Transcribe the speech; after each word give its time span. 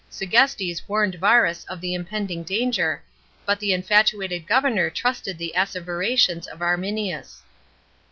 Segestes 0.09 0.81
warned 0.89 1.13
Varus 1.13 1.63
of 1.65 1.79
the 1.79 1.93
impending 1.93 2.41
dancer, 2.41 3.03
but 3.45 3.59
the 3.59 3.71
infatuated 3.71 4.47
governor 4.47 4.89
trusted 4.89 5.37
the 5.37 5.53
as 5.53 5.75
everations 5.75 6.47
of 6.47 6.59
Arminius. 6.59 7.43